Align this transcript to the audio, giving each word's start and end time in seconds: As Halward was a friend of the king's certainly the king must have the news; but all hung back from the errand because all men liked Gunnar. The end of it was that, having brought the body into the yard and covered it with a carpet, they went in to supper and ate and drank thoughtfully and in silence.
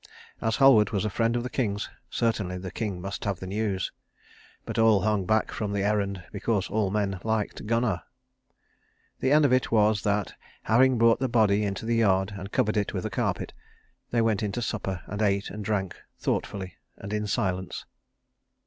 As 0.41 0.55
Halward 0.57 0.89
was 0.89 1.05
a 1.05 1.11
friend 1.11 1.35
of 1.35 1.43
the 1.43 1.49
king's 1.51 1.87
certainly 2.09 2.57
the 2.57 2.71
king 2.71 2.99
must 2.99 3.23
have 3.23 3.39
the 3.39 3.45
news; 3.45 3.91
but 4.65 4.79
all 4.79 5.01
hung 5.01 5.27
back 5.27 5.51
from 5.51 5.73
the 5.73 5.83
errand 5.83 6.23
because 6.31 6.71
all 6.71 6.89
men 6.89 7.19
liked 7.23 7.67
Gunnar. 7.67 8.01
The 9.19 9.31
end 9.31 9.45
of 9.45 9.53
it 9.53 9.71
was 9.71 10.01
that, 10.01 10.33
having 10.63 10.97
brought 10.97 11.19
the 11.19 11.29
body 11.29 11.63
into 11.63 11.85
the 11.85 11.97
yard 11.97 12.33
and 12.35 12.51
covered 12.51 12.77
it 12.77 12.95
with 12.95 13.05
a 13.05 13.11
carpet, 13.11 13.53
they 14.09 14.23
went 14.23 14.41
in 14.41 14.51
to 14.53 14.61
supper 14.63 15.03
and 15.05 15.21
ate 15.21 15.51
and 15.51 15.63
drank 15.63 15.95
thoughtfully 16.17 16.77
and 16.97 17.13
in 17.13 17.27
silence. 17.27 17.85